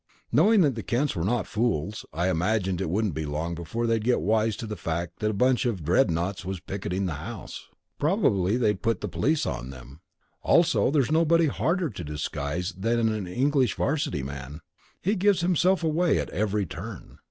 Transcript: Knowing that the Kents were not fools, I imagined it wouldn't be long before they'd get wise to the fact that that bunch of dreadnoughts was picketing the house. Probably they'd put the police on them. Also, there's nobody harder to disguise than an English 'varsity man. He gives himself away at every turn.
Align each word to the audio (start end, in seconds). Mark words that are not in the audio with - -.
Knowing 0.31 0.61
that 0.61 0.73
the 0.73 0.81
Kents 0.81 1.15
were 1.15 1.23
not 1.23 1.45
fools, 1.45 2.07
I 2.11 2.27
imagined 2.31 2.81
it 2.81 2.89
wouldn't 2.89 3.13
be 3.13 3.27
long 3.27 3.53
before 3.53 3.85
they'd 3.85 4.03
get 4.03 4.19
wise 4.19 4.55
to 4.55 4.65
the 4.65 4.75
fact 4.75 5.19
that 5.19 5.27
that 5.27 5.33
bunch 5.33 5.67
of 5.67 5.85
dreadnoughts 5.85 6.43
was 6.43 6.59
picketing 6.59 7.05
the 7.05 7.13
house. 7.21 7.67
Probably 7.99 8.57
they'd 8.57 8.81
put 8.81 9.01
the 9.01 9.07
police 9.07 9.45
on 9.45 9.69
them. 9.69 10.01
Also, 10.41 10.89
there's 10.89 11.11
nobody 11.11 11.45
harder 11.45 11.91
to 11.91 12.03
disguise 12.03 12.73
than 12.75 12.97
an 13.11 13.27
English 13.27 13.75
'varsity 13.75 14.23
man. 14.23 14.61
He 15.03 15.13
gives 15.15 15.41
himself 15.41 15.83
away 15.83 16.17
at 16.17 16.31
every 16.31 16.65
turn. 16.65 17.19